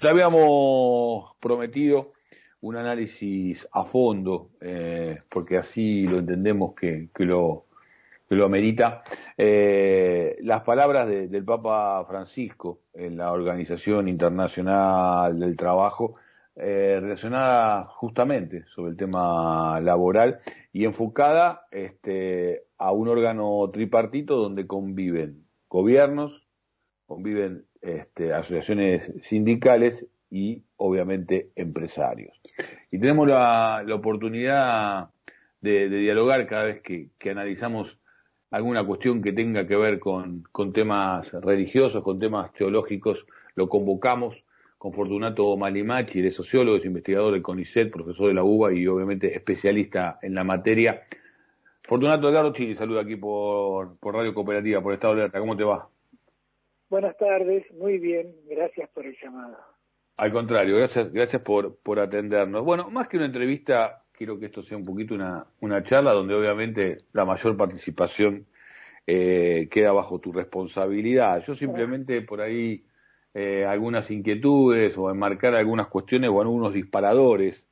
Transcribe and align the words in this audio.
Te 0.00 0.08
habíamos 0.08 1.34
prometido 1.40 2.12
un 2.60 2.76
análisis 2.76 3.66
a 3.72 3.82
fondo, 3.82 4.50
eh, 4.60 5.22
porque 5.28 5.56
así 5.58 6.04
lo 6.04 6.18
entendemos 6.18 6.72
que, 6.76 7.08
lo, 7.24 7.66
que 8.28 8.36
lo 8.36 8.44
amerita. 8.44 9.02
Eh, 9.36 10.36
las 10.42 10.62
palabras 10.62 11.08
del 11.08 11.44
Papa 11.44 12.04
Francisco 12.06 12.82
en 12.94 13.16
la 13.16 13.32
Organización 13.32 14.06
Internacional 14.06 15.36
del 15.36 15.56
Trabajo, 15.56 16.14
eh, 16.54 16.98
relacionada 17.00 17.86
justamente 17.86 18.66
sobre 18.66 18.92
el 18.92 18.96
tema 18.96 19.80
laboral 19.80 20.38
y 20.72 20.84
enfocada 20.84 21.66
este, 21.72 22.66
a 22.78 22.92
un 22.92 23.08
órgano 23.08 23.68
tripartito 23.72 24.36
donde 24.36 24.64
conviven 24.68 25.44
gobiernos, 25.68 26.46
conviven 27.06 27.64
este, 27.80 28.32
asociaciones 28.32 29.12
sindicales 29.20 30.06
y 30.30 30.62
obviamente 30.76 31.50
empresarios. 31.56 32.40
Y 32.90 32.98
tenemos 32.98 33.28
la, 33.28 33.84
oportunidad 33.92 35.10
de, 35.60 35.88
dialogar 35.88 36.46
cada 36.46 36.64
vez 36.64 36.82
que, 36.82 37.10
analizamos 37.30 37.98
alguna 38.50 38.84
cuestión 38.84 39.22
que 39.22 39.32
tenga 39.32 39.66
que 39.66 39.76
ver 39.76 39.98
con, 39.98 40.44
temas 40.72 41.32
religiosos, 41.32 42.02
con 42.02 42.18
temas 42.18 42.52
teológicos, 42.52 43.26
lo 43.54 43.68
convocamos 43.68 44.44
con 44.78 44.92
Fortunato 44.92 45.56
Malimachi, 45.56 46.20
de 46.20 46.30
sociólogo, 46.30 46.76
es 46.76 46.84
investigador 46.84 47.32
del 47.32 47.42
CONICET, 47.42 47.90
profesor 47.90 48.28
de 48.28 48.34
la 48.34 48.44
UBA 48.44 48.74
y 48.74 48.86
obviamente 48.86 49.34
especialista 49.34 50.18
en 50.22 50.34
la 50.34 50.44
materia. 50.44 51.02
Fortunato 51.82 52.28
Edgardo 52.28 52.52
Chile, 52.52 52.76
saluda 52.76 53.00
aquí 53.00 53.16
por, 53.16 53.98
por 53.98 54.14
Radio 54.14 54.32
Cooperativa, 54.32 54.80
por 54.80 54.92
Estado 54.92 55.14
de 55.14 55.20
Alerta. 55.22 55.40
¿Cómo 55.40 55.56
te 55.56 55.64
va? 55.64 55.88
Buenas 56.90 57.16
tardes, 57.18 57.70
muy 57.74 57.98
bien, 57.98 58.34
gracias 58.48 58.88
por 58.90 59.04
el 59.04 59.14
llamado. 59.22 59.58
Al 60.16 60.32
contrario, 60.32 60.76
gracias, 60.76 61.12
gracias 61.12 61.42
por, 61.42 61.76
por 61.76 62.00
atendernos. 62.00 62.64
Bueno, 62.64 62.90
más 62.90 63.08
que 63.08 63.18
una 63.18 63.26
entrevista, 63.26 64.04
quiero 64.10 64.38
que 64.38 64.46
esto 64.46 64.62
sea 64.62 64.78
un 64.78 64.84
poquito 64.84 65.14
una, 65.14 65.46
una 65.60 65.82
charla 65.82 66.12
donde 66.12 66.34
obviamente 66.34 66.96
la 67.12 67.24
mayor 67.24 67.56
participación 67.56 68.46
eh, 69.06 69.68
queda 69.70 69.92
bajo 69.92 70.18
tu 70.18 70.32
responsabilidad. 70.32 71.42
Yo 71.44 71.54
simplemente 71.54 72.22
por 72.22 72.40
ahí 72.40 72.84
eh, 73.34 73.64
algunas 73.64 74.10
inquietudes 74.10 74.98
o 74.98 75.10
enmarcar 75.10 75.54
algunas 75.54 75.88
cuestiones 75.88 76.30
o 76.30 76.40
algunos 76.40 76.72
disparadores 76.72 77.68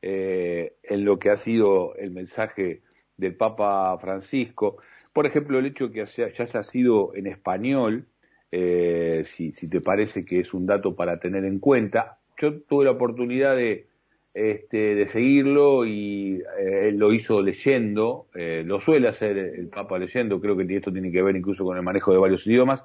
eh, 0.00 0.76
en 0.82 1.04
lo 1.04 1.18
que 1.18 1.30
ha 1.30 1.36
sido 1.36 1.94
el 1.96 2.10
mensaje 2.12 2.82
del 3.16 3.36
Papa 3.36 3.98
Francisco. 3.98 4.78
Por 5.12 5.26
ejemplo, 5.26 5.58
el 5.58 5.66
hecho 5.66 5.90
que 5.90 6.04
ya 6.06 6.24
haya 6.24 6.62
sido 6.62 7.14
en 7.14 7.26
español, 7.26 8.06
eh, 8.52 9.22
si, 9.24 9.52
te 9.52 9.80
parece 9.80 10.24
que 10.24 10.40
es 10.40 10.52
un 10.54 10.66
dato 10.66 10.94
para 10.94 11.20
tener 11.20 11.44
en 11.44 11.58
cuenta. 11.58 12.18
Yo 12.36 12.60
tuve 12.62 12.84
la 12.84 12.92
oportunidad 12.92 13.56
de, 13.56 13.86
este, 14.34 14.94
de 14.94 15.06
seguirlo 15.06 15.86
y 15.86 16.42
eh, 16.58 16.88
él 16.88 16.96
lo 16.96 17.12
hizo 17.12 17.42
leyendo, 17.42 18.26
eh, 18.34 18.62
lo 18.64 18.80
suele 18.80 19.08
hacer 19.08 19.38
el 19.38 19.68
Papa 19.68 19.98
leyendo, 19.98 20.40
creo 20.40 20.56
que 20.56 20.76
esto 20.76 20.92
tiene 20.92 21.12
que 21.12 21.22
ver 21.22 21.36
incluso 21.36 21.64
con 21.64 21.76
el 21.76 21.82
manejo 21.82 22.12
de 22.12 22.18
varios 22.18 22.46
idiomas, 22.46 22.84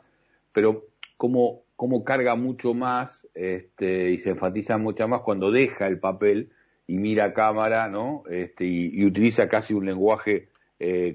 pero 0.51 0.85
cómo, 1.17 1.63
cómo 1.75 2.03
carga 2.03 2.35
mucho 2.35 2.73
más 2.73 3.27
este, 3.33 4.11
y 4.11 4.19
se 4.19 4.31
enfatiza 4.31 4.77
mucho 4.77 5.07
más 5.07 5.21
cuando 5.21 5.51
deja 5.51 5.87
el 5.87 5.99
papel 5.99 6.49
y 6.87 6.97
mira 6.97 7.25
a 7.25 7.33
cámara, 7.33 7.87
¿no? 7.87 8.23
Este, 8.29 8.65
y, 8.65 9.03
utiliza 9.03 9.49
casi 9.49 9.73
un 9.73 9.85
lenguaje 9.85 10.49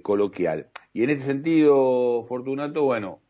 coloquial. 0.02 0.68
Y 0.94 1.04
en 1.04 1.10
ese 1.10 1.26
sentido, 1.26 2.24
Fortunato, 2.26 2.82
bueno, 2.82 3.20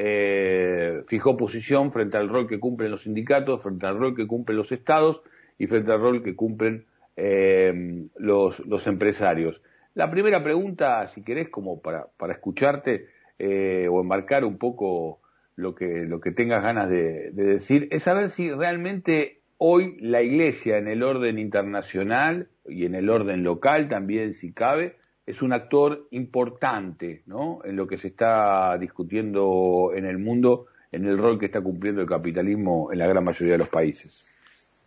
eh, 0.00 1.02
fijó 1.08 1.36
posición 1.36 1.90
frente 1.90 2.16
al 2.16 2.28
rol 2.28 2.46
que 2.46 2.60
cumplen 2.60 2.92
los 2.92 3.02
sindicatos, 3.02 3.64
frente 3.64 3.84
al 3.84 3.98
rol 3.98 4.14
que 4.14 4.28
cumplen 4.28 4.56
los 4.56 4.70
estados 4.70 5.22
y 5.58 5.66
frente 5.66 5.90
al 5.90 6.00
rol 6.00 6.22
que 6.22 6.36
cumplen 6.36 6.84
eh, 7.16 8.06
los, 8.16 8.86
empresarios. 8.86 9.60
La 9.94 10.08
primera 10.08 10.44
pregunta, 10.44 11.04
si 11.08 11.24
querés, 11.24 11.48
como 11.48 11.82
para, 11.82 12.04
para 12.16 12.34
escucharte 12.34 13.08
eh, 13.40 13.88
o 13.90 14.00
enmarcar 14.00 14.44
un 14.44 14.56
poco 14.56 15.18
lo 15.56 15.74
que, 15.74 16.04
lo 16.04 16.20
que 16.20 16.30
tengas 16.30 16.62
ganas 16.62 16.88
de 16.88 17.32
decir, 17.32 17.88
es 17.90 18.04
saber 18.04 18.30
si 18.30 18.52
realmente 18.52 19.40
hoy 19.56 19.96
la 20.00 20.22
Iglesia 20.22 20.78
en 20.78 20.86
el 20.86 21.02
orden 21.02 21.40
internacional 21.40 22.46
y 22.68 22.86
en 22.86 22.94
el 22.94 23.10
orden 23.10 23.42
local 23.42 23.88
también, 23.88 24.32
si 24.32 24.52
cabe, 24.52 24.94
es 25.28 25.42
un 25.42 25.52
actor 25.52 26.08
importante 26.10 27.22
¿no? 27.26 27.60
en 27.62 27.76
lo 27.76 27.86
que 27.86 27.98
se 27.98 28.08
está 28.08 28.78
discutiendo 28.78 29.92
en 29.94 30.06
el 30.06 30.16
mundo, 30.16 30.68
en 30.90 31.04
el 31.04 31.18
rol 31.18 31.38
que 31.38 31.44
está 31.46 31.60
cumpliendo 31.60 32.00
el 32.00 32.08
capitalismo 32.08 32.90
en 32.90 32.98
la 32.98 33.06
gran 33.06 33.24
mayoría 33.24 33.52
de 33.52 33.58
los 33.58 33.68
países. 33.68 34.26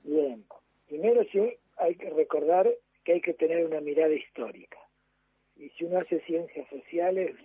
Bien, 0.04 0.44
primero 0.88 1.24
sí 1.32 1.40
hay 1.78 1.94
que 1.94 2.10
recordar 2.10 2.68
que 3.04 3.14
hay 3.14 3.22
que 3.22 3.36
tener 3.36 3.64
una 3.68 3.82
mirada 3.82 4.16
histórica. 4.16 4.80
Y 5.58 5.70
si 5.70 5.86
uno 5.86 6.00
hace 6.00 6.20
ciencias 6.22 6.68
sociales, 6.70 7.36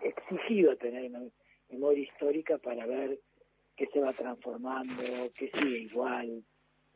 exigido 0.00 0.76
tener 0.76 1.10
una 1.10 1.22
memoria 1.70 2.02
histórica 2.02 2.58
para 2.58 2.84
ver 2.84 3.20
qué 3.76 3.86
se 3.92 4.00
va 4.00 4.12
transformando, 4.12 5.04
qué 5.38 5.52
sigue 5.54 5.78
igual, 5.82 6.42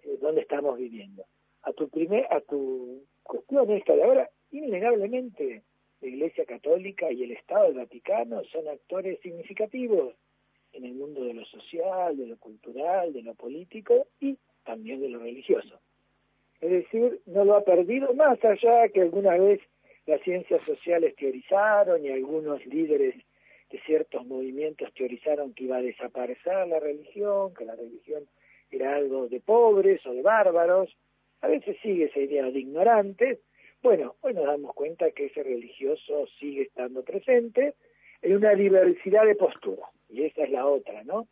eh, 0.03 0.19
dónde 0.21 0.41
estamos 0.41 0.77
viviendo. 0.79 1.25
A 1.63 1.73
tu 1.73 1.89
primer, 1.89 2.27
a 2.29 2.41
tu 2.41 3.05
cuestión 3.23 3.71
esta 3.71 3.95
de 3.95 4.03
ahora, 4.03 4.29
innegablemente 4.53 5.63
la 6.01 6.09
Iglesia 6.09 6.45
Católica 6.45 7.11
y 7.11 7.25
el 7.25 7.33
Estado 7.33 7.67
del 7.67 7.79
Vaticano 7.79 8.43
son 8.45 8.69
actores 8.69 9.21
significativos 9.21 10.15
en 10.73 10.85
el 10.85 10.95
mundo 10.95 11.25
de 11.25 11.35
lo 11.35 11.45
social, 11.45 12.17
de 12.17 12.27
lo 12.27 12.37
cultural, 12.39 13.13
de 13.13 13.23
lo 13.23 13.35
político 13.35 14.07
y 14.21 14.39
también 14.65 15.01
de 15.01 15.09
lo 15.09 15.19
religioso. 15.19 15.81
Es 16.61 16.71
decir, 16.71 17.21
no 17.27 17.45
lo 17.45 17.57
ha 17.57 17.65
perdido 17.65 18.15
más 18.15 18.43
allá 18.45 18.89
que 18.89 19.01
alguna 19.01 19.37
vez 19.37 19.61
las 20.07 20.21
ciencias 20.23 20.63
sociales 20.63 21.15
teorizaron 21.17 22.05
y 22.05 22.11
algunos 22.11 22.65
líderes 22.67 23.15
de 23.71 23.81
ciertos 23.81 24.27
movimientos 24.27 24.93
teorizaron 24.95 25.55
que 25.55 25.65
iba 25.65 25.79
a 25.79 25.83
desaparecer 25.83 26.69
la 26.69 26.79
religión, 26.79 27.55
que 27.55 27.65
la 27.65 27.75
religión 27.75 28.25
era 28.71 28.97
algo 28.97 29.29
de 29.29 29.41
pobres 29.41 30.05
o 30.07 30.13
de 30.13 30.23
bárbaros. 30.23 30.95
A 31.41 31.49
veces 31.49 31.77
sigue 31.83 32.05
esa 32.05 32.21
idea 32.21 32.51
de 32.51 32.61
ignorantes, 32.61 33.39
bueno, 33.83 34.15
hoy 34.21 34.33
nos 34.35 34.47
damos 34.47 34.75
cuenta 34.75 35.11
que 35.11 35.27
ese 35.27 35.43
religioso 35.43 36.27
sigue 36.39 36.63
estando 36.63 37.03
presente 37.03 37.75
en 38.23 38.37
una 38.37 38.55
diversidad 38.55 39.27
de 39.27 39.35
posturas, 39.35 39.91
y 40.09 40.23
esa 40.23 40.45
es 40.45 40.51
la 40.51 40.67
otra, 40.67 41.03
¿no? 41.03 41.27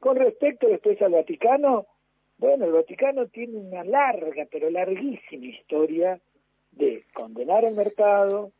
Con 0.00 0.16
respecto 0.16 0.66
después 0.66 1.00
al 1.02 1.12
Vaticano, 1.12 1.86
bueno, 2.38 2.64
el 2.64 2.72
Vaticano 2.72 3.26
tiene 3.26 3.58
una 3.58 3.84
larga, 3.84 4.46
pero 4.50 4.70
larguísima 4.70 5.46
historia 5.46 6.20
de 6.72 7.04
condenar 7.12 7.64
el 7.64 7.74
mercado, 7.74 8.52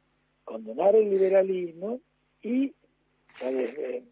condenar 0.45 0.95
el 0.95 1.09
liberalismo 1.09 2.01
y, 2.43 2.75
desde 3.41 4.03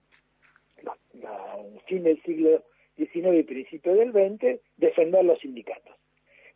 el 0.75 1.81
fin 1.87 2.03
del 2.03 2.21
siglo 2.23 2.65
XIX 2.97 3.41
y 3.41 3.43
principio 3.43 3.95
del 3.95 4.13
XX, 4.13 4.61
defender 4.79 5.25
los 5.25 5.39
sindicatos 5.41 6.02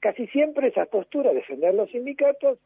casi 0.07 0.29
siempre 0.29 0.69
esa 0.69 0.87
postura, 0.87 1.33
defender 1.33 1.75
los 1.75 1.91
sindicatos 1.91 2.61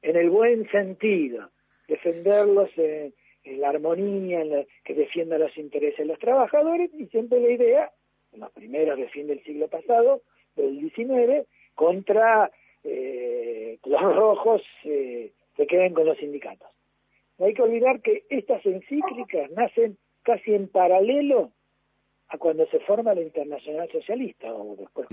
en 0.00 0.16
el 0.16 0.30
buen 0.30 0.66
sentido, 0.70 1.50
defenderlos 1.88 2.70
en, 2.78 3.12
la 3.60 3.68
armonía, 3.68 4.40
en 4.40 4.66
que 4.82 4.94
defienda 4.94 5.36
los 5.36 5.54
intereses 5.58 5.98
de 5.98 6.06
los 6.06 6.18
trabajadores, 6.18 6.90
y 6.94 7.04
siempre 7.08 7.38
la 7.38 7.50
idea, 7.50 7.92
en 8.32 8.40
los 8.40 8.50
primeros 8.52 8.96
de 8.96 9.10
fin 9.10 9.26
del 9.26 9.44
siglo 9.44 9.68
pasado, 9.68 10.22
del 10.56 10.80
XIX, 10.90 11.46
contra 11.74 12.50
eh, 12.82 13.78
los 13.84 14.00
rojos 14.00 14.62
eh, 14.84 15.32
que 15.54 15.66
queden 15.66 15.92
con 15.92 16.06
los 16.06 16.16
sindicatos. 16.16 16.68
No 17.36 17.44
hay 17.44 17.52
que 17.52 17.62
olvidar 17.62 18.00
que 18.00 18.24
estas 18.30 18.64
encíclicas 18.64 19.50
nacen 19.50 19.98
casi 20.22 20.54
en 20.54 20.68
paralelo 20.68 21.52
a 22.28 22.38
cuando 22.38 22.66
se 22.68 22.80
forma 22.80 23.14
la 23.14 23.20
Internacional 23.20 23.86
Socialista 23.92 24.50
o 24.50 24.76
después. 24.76 25.08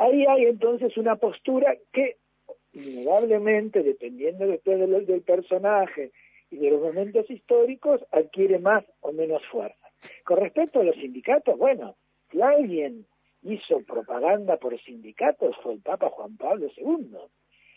Ahí 0.00 0.24
hay 0.26 0.46
entonces 0.46 0.96
una 0.96 1.16
postura 1.16 1.76
que, 1.92 2.16
innegablemente, 2.72 3.82
dependiendo 3.82 4.46
después 4.46 4.78
del, 4.78 5.04
del 5.04 5.20
personaje 5.20 6.10
y 6.50 6.56
de 6.56 6.70
los 6.70 6.80
momentos 6.80 7.30
históricos, 7.30 8.00
adquiere 8.10 8.58
más 8.58 8.82
o 9.00 9.12
menos 9.12 9.42
fuerza. 9.52 9.90
Con 10.24 10.38
respecto 10.38 10.80
a 10.80 10.84
los 10.84 10.96
sindicatos, 10.96 11.58
bueno, 11.58 11.96
si 12.32 12.40
alguien 12.40 13.04
hizo 13.42 13.82
propaganda 13.82 14.56
por 14.56 14.80
sindicatos 14.80 15.54
fue 15.62 15.74
el 15.74 15.80
Papa 15.80 16.08
Juan 16.08 16.34
Pablo 16.38 16.68
II. 16.74 17.18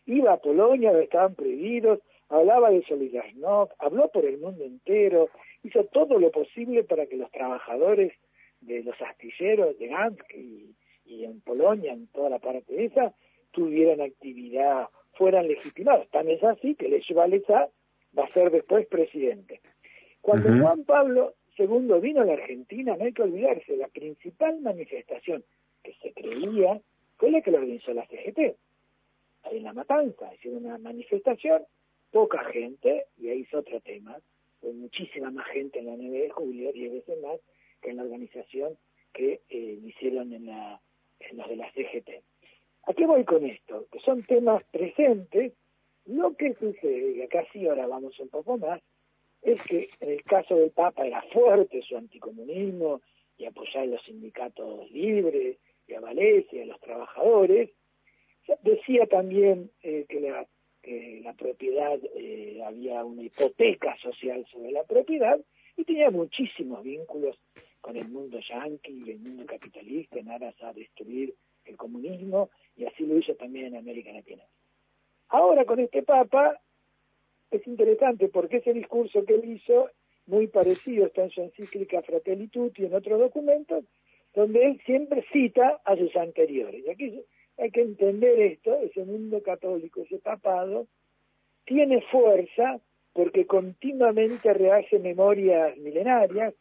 Iba 0.05 0.31
a 0.31 0.37
Polonia 0.37 0.91
donde 0.91 1.03
estaban 1.03 1.35
prohibidos, 1.35 1.99
hablaba 2.29 2.71
de 2.71 2.83
Solidarnosc, 2.83 3.73
habló 3.79 4.09
por 4.09 4.23
el 4.23 4.37
mundo 4.37 4.63
entero, 4.63 5.29
hizo 5.61 5.83
todo 5.87 6.19
lo 6.19 6.31
posible 6.31 6.85
para 6.85 7.05
que 7.05 7.17
los 7.17 7.29
trabajadores 7.31 8.13
de 8.61 8.81
los 8.81 8.95
astilleros 9.01 9.77
de 9.77 9.87
Gansk 9.87 10.33
y, 10.33 10.73
y 11.13 11.25
en 11.25 11.41
Polonia, 11.41 11.93
en 11.93 12.07
toda 12.07 12.29
la 12.29 12.39
parte 12.39 12.85
esa, 12.85 13.13
tuvieran 13.51 14.01
actividad, 14.01 14.89
fueran 15.13 15.47
legitimados. 15.47 16.09
Tan 16.09 16.29
es 16.29 16.43
así 16.43 16.75
que 16.75 16.89
Lech 16.89 17.09
Walesa 17.11 17.69
va 18.17 18.25
a 18.25 18.33
ser 18.33 18.51
después 18.51 18.87
presidente. 18.87 19.61
Cuando 20.21 20.49
Juan 20.49 20.85
Pablo 20.85 21.33
Segundo, 21.55 22.01
vino 22.01 22.21
a 22.21 22.25
la 22.25 22.33
Argentina, 22.33 22.95
no 22.97 23.05
hay 23.05 23.13
que 23.13 23.21
olvidarse, 23.21 23.77
la 23.77 23.87
principal 23.87 24.59
manifestación 24.61 25.43
que 25.83 25.93
se 26.01 26.11
creía 26.13 26.81
fue 27.17 27.29
la 27.29 27.41
que 27.41 27.51
lo 27.51 27.57
organizó 27.59 27.93
la 27.93 28.07
CGT, 28.07 28.55
ahí 29.43 29.57
en 29.57 29.63
La 29.63 29.73
Matanza, 29.73 30.33
hicieron 30.33 30.65
una 30.65 30.79
manifestación, 30.79 31.63
poca 32.11 32.43
gente, 32.45 33.05
y 33.17 33.29
ahí 33.29 33.41
es 33.41 33.53
otro 33.53 33.79
tema, 33.81 34.17
fue 34.61 34.73
muchísima 34.73 35.29
más 35.29 35.45
gente 35.47 35.79
en 35.79 35.85
la 35.85 35.95
9 35.95 36.21
de 36.21 36.29
julio, 36.31 36.71
10 36.71 36.93
veces 36.93 37.21
más, 37.21 37.39
que 37.81 37.91
en 37.91 37.97
la 37.97 38.03
organización 38.03 38.75
que 39.13 39.41
eh, 39.49 39.79
hicieron 39.85 40.33
en, 40.33 40.47
la, 40.47 40.81
en 41.29 41.37
los 41.37 41.49
de 41.49 41.55
la 41.55 41.71
CGT. 41.71 42.09
¿A 42.85 42.93
qué 42.93 43.05
voy 43.05 43.23
con 43.23 43.45
esto? 43.45 43.87
Que 43.91 43.99
son 43.99 44.23
temas 44.23 44.63
presentes, 44.65 45.53
lo 46.05 46.35
que 46.35 46.53
sucede, 46.55 47.11
y 47.17 47.21
acá 47.21 47.45
sí 47.53 47.65
ahora 47.67 47.87
vamos 47.87 48.19
un 48.19 48.29
poco 48.29 48.57
más, 48.57 48.81
es 49.41 49.61
que 49.63 49.89
en 50.01 50.11
el 50.11 50.23
caso 50.23 50.55
del 50.55 50.71
Papa 50.71 51.05
era 51.05 51.21
fuerte 51.33 51.81
su 51.81 51.97
anticomunismo 51.97 53.01
y 53.37 53.45
apoyar 53.45 53.83
a 53.83 53.87
los 53.87 54.03
sindicatos 54.03 54.89
libres 54.91 55.57
y 55.87 55.93
a 55.93 55.99
Valencia, 55.99 56.63
a 56.63 56.65
los 56.65 56.79
trabajadores. 56.79 57.69
Decía 58.61 59.05
también 59.07 59.71
eh, 59.81 60.05
que, 60.07 60.19
la, 60.19 60.45
que 60.81 61.21
la 61.23 61.33
propiedad, 61.33 61.99
eh, 62.15 62.61
había 62.65 63.03
una 63.03 63.23
hipoteca 63.23 63.95
social 63.97 64.45
sobre 64.51 64.71
la 64.71 64.83
propiedad 64.83 65.39
y 65.77 65.83
tenía 65.83 66.09
muchísimos 66.11 66.83
vínculos 66.83 67.37
con 67.81 67.97
el 67.97 68.07
mundo 68.09 68.39
yanqui 68.39 69.03
y 69.05 69.11
el 69.11 69.19
mundo 69.19 69.45
capitalista 69.45 70.19
en 70.19 70.29
aras 70.29 70.55
a 70.61 70.73
destruir 70.73 71.33
el 71.65 71.77
comunismo 71.77 72.49
y 72.75 72.85
así 72.85 73.05
lo 73.05 73.17
hizo 73.17 73.35
también 73.35 73.67
en 73.67 73.77
América 73.77 74.11
Latina. 74.11 74.43
Ahora 75.29 75.65
con 75.65 75.79
este 75.79 76.03
Papa 76.03 76.59
es 77.51 77.65
interesante 77.67 78.27
porque 78.29 78.57
ese 78.57 78.73
discurso 78.73 79.25
que 79.25 79.35
él 79.35 79.45
hizo, 79.45 79.89
muy 80.25 80.47
parecido, 80.47 81.07
está 81.07 81.23
en 81.23 81.31
su 81.31 81.41
encíclica 81.41 82.01
Fratelli 82.01 82.47
Tutti 82.47 82.83
y 82.83 82.85
en 82.85 82.95
otros 82.95 83.19
documentos, 83.19 83.83
donde 84.33 84.65
él 84.65 84.81
siempre 84.85 85.25
cita 85.31 85.81
a 85.83 85.95
sus 85.95 86.15
anteriores. 86.15 86.83
Y 86.85 86.89
aquí 86.89 87.23
hay 87.57 87.71
que 87.71 87.81
entender 87.81 88.39
esto, 88.39 88.79
ese 88.79 89.03
mundo 89.03 89.41
católico, 89.43 90.01
ese 90.01 90.17
papado, 90.19 90.87
tiene 91.65 92.01
fuerza 92.11 92.79
porque 93.13 93.45
continuamente 93.45 94.53
rehace 94.53 94.99
memorias 94.99 95.77
milenarias, 95.77 96.53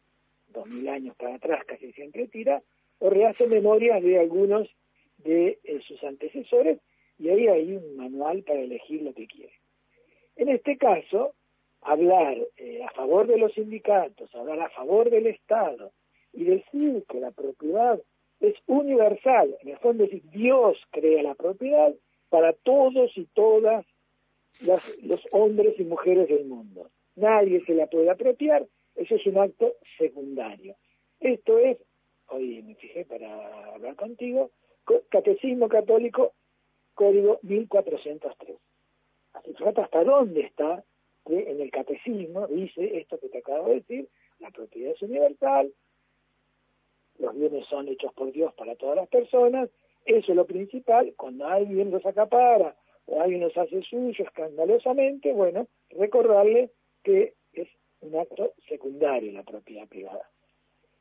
dos 0.47 0.67
mil 0.67 0.87
años 0.87 1.15
para 1.15 1.35
atrás 1.35 1.63
casi 1.65 1.91
siempre 1.93 2.27
tira, 2.27 2.61
o 2.99 3.09
rehace 3.09 3.47
memorias 3.47 4.01
de 4.01 4.19
algunos 4.19 4.69
de 5.17 5.59
eh, 5.63 5.79
sus 5.87 6.03
antecesores, 6.03 6.79
y 7.17 7.29
ahí 7.29 7.47
hay 7.47 7.73
un 7.73 7.95
manual 7.97 8.43
para 8.43 8.59
elegir 8.59 9.01
lo 9.01 9.13
que 9.13 9.27
quiere. 9.27 9.53
En 10.35 10.49
este 10.49 10.77
caso, 10.77 11.33
hablar 11.81 12.37
eh, 12.57 12.81
a 12.83 12.91
favor 12.91 13.27
de 13.27 13.37
los 13.37 13.53
sindicatos, 13.53 14.33
hablar 14.35 14.59
a 14.61 14.69
favor 14.69 15.09
del 15.09 15.27
Estado 15.27 15.91
y 16.31 16.43
decir 16.43 17.03
que 17.09 17.19
la 17.19 17.31
propiedad 17.31 17.99
es 18.39 18.55
universal, 18.67 19.55
en 19.61 19.69
el 19.69 19.77
fondo 19.77 20.03
decir 20.03 20.23
Dios 20.31 20.77
crea 20.91 21.23
la 21.23 21.35
propiedad 21.35 21.93
para 22.29 22.53
todos 22.53 23.15
y 23.17 23.25
todas 23.33 23.85
los 24.61 25.21
hombres 25.31 25.79
y 25.79 25.83
mujeres 25.83 26.27
del 26.29 26.45
mundo. 26.45 26.89
Nadie 27.15 27.59
se 27.61 27.73
la 27.73 27.87
puede 27.87 28.09
apropiar, 28.09 28.65
eso 28.95 29.15
es 29.15 29.25
un 29.27 29.37
acto 29.37 29.75
secundario. 29.97 30.75
Esto 31.19 31.57
es, 31.59 31.77
hoy 32.27 32.61
me 32.63 32.75
fijé 32.75 33.05
para 33.05 33.73
hablar 33.73 33.95
contigo, 33.95 34.51
Catecismo 35.09 35.69
Católico, 35.69 36.33
código 36.93 37.39
1403. 37.43 38.57
Así 39.33 39.53
trata 39.53 39.83
hasta 39.83 40.03
dónde 40.03 40.41
está 40.41 40.83
que 41.25 41.49
en 41.49 41.61
el 41.61 41.71
catecismo 41.71 42.47
dice 42.47 42.97
esto 42.97 43.17
que 43.19 43.29
te 43.29 43.37
acabo 43.37 43.69
de 43.69 43.75
decir, 43.75 44.09
la 44.39 44.51
propiedad 44.51 44.91
es 44.91 45.01
universal, 45.01 45.73
los 47.19 47.35
bienes 47.35 47.65
son 47.67 47.87
hechos 47.87 48.13
por 48.13 48.31
Dios 48.31 48.53
para 48.55 48.75
todas 48.75 48.97
las 48.97 49.07
personas, 49.07 49.69
eso 50.05 50.31
es 50.31 50.35
lo 50.35 50.45
principal, 50.45 51.13
cuando 51.15 51.47
alguien 51.47 51.91
los 51.91 52.05
acapara 52.05 52.75
alguien 53.19 53.41
los 53.41 53.57
hace 53.57 53.81
suyo 53.83 54.23
escandalosamente, 54.23 55.33
bueno, 55.33 55.67
recordarle 55.89 56.71
que 57.03 57.33
es 57.53 57.67
un 58.01 58.15
acto 58.15 58.53
secundario 58.67 59.31
la 59.31 59.43
propiedad 59.43 59.87
privada. 59.87 60.29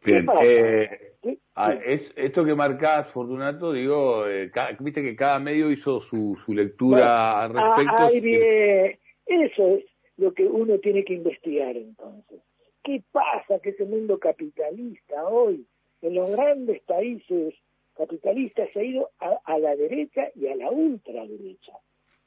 Bien, 0.05 0.27
eh, 0.43 1.13
ah, 1.55 1.75
es, 1.75 2.13
esto 2.17 2.45
que 2.45 2.57
marcás, 2.57 3.13
Fortunato, 3.13 3.73
digo, 3.73 4.27
eh, 4.27 4.51
viste 4.81 5.01
que 5.01 5.15
cada 5.15 5.39
medio 5.39 5.71
hizo 5.71 6.01
su, 6.01 6.37
su 6.45 6.53
lectura 6.53 7.43
al 7.43 7.55
respecto. 7.55 7.95
Ay, 7.97 8.21
bien, 8.21 8.99
eso 9.27 9.77
es 9.77 9.85
lo 10.17 10.35
que 10.35 10.45
uno 10.45 10.79
tiene 10.79 11.05
que 11.05 11.15
investigar 11.15 11.77
entonces. 11.77 12.41
¿Qué 12.83 13.01
pasa 13.13 13.61
que 13.61 13.71
ese 13.71 13.85
mundo 13.85 14.19
capitalista 14.19 15.25
hoy, 15.25 15.65
en 16.01 16.15
los 16.17 16.33
grandes 16.33 16.83
países 16.83 17.55
capitalistas, 17.97 18.71
se 18.73 18.81
ha 18.81 18.85
ido 18.85 19.11
a, 19.21 19.39
a 19.45 19.59
la 19.59 19.77
derecha 19.77 20.31
y 20.35 20.49
a 20.49 20.57
la 20.57 20.69
ultraderecha? 20.69 21.75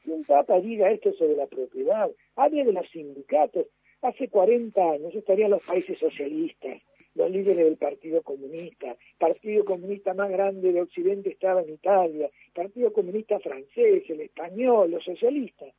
Si 0.06 0.12
un 0.12 0.24
papa 0.24 0.62
diga 0.62 0.92
esto 0.92 1.12
sobre 1.14 1.36
la 1.36 1.48
propiedad, 1.48 2.12
hable 2.36 2.64
de 2.64 2.74
los 2.74 2.88
sindicatos, 2.92 3.66
hace 4.04 4.30
40 4.30 4.80
años 4.80 5.16
estarían 5.16 5.50
los 5.50 5.66
países 5.66 5.98
socialistas, 5.98 6.80
los 7.16 7.32
líderes 7.32 7.66
del 7.66 7.78
Partido 7.78 8.22
Comunista, 8.22 8.96
Partido 9.18 9.66
Comunista 9.66 10.14
más 10.14 10.30
grande 10.30 10.72
de 10.74 10.82
Occidente 10.82 11.30
estaba 11.32 11.64
en 11.64 11.70
Italia, 11.72 12.30
Partido 12.54 12.94
Comunista 12.94 13.40
francés, 13.40 14.04
el 14.08 14.22
español, 14.22 14.92
los 14.92 15.04
socialistas. 15.04 15.74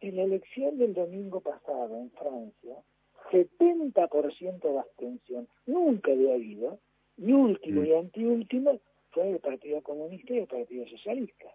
En 0.00 0.16
la 0.16 0.22
elección 0.22 0.78
del 0.78 0.94
domingo 0.94 1.40
pasado 1.40 1.98
en 1.98 2.10
Francia, 2.12 2.76
70% 3.30 4.72
de 4.72 4.78
abstención, 4.78 5.48
nunca 5.66 6.12
había 6.12 6.32
habido, 6.32 6.78
y 7.18 7.32
último 7.32 7.84
y 7.84 7.90
mm. 7.90 7.98
antiúltimo 7.98 8.80
fue 9.10 9.32
el 9.32 9.40
Partido 9.40 9.82
Comunista 9.82 10.32
y 10.32 10.38
el 10.38 10.46
Partido 10.46 10.86
Socialista. 10.86 11.52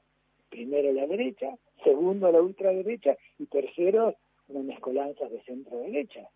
Primero 0.54 0.94
la 0.94 1.08
derecha, 1.08 1.48
segundo 1.84 2.32
la 2.32 2.40
ultraderecha 2.40 3.18
y 3.40 3.48
tercero 3.48 4.16
una 4.50 4.62
mezcolanza 4.62 5.28
de 5.28 5.42
centro-derecha. 5.42 6.30